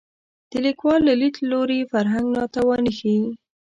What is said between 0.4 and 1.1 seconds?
د لیکوال